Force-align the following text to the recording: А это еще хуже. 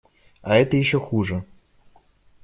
А 0.41 0.55
это 0.55 0.77
еще 0.77 0.99
хуже. 0.99 1.45